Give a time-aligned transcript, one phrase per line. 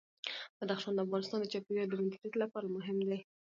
[0.59, 3.19] بدخشان د افغانستان د چاپیریال د مدیریت لپاره مهم دي.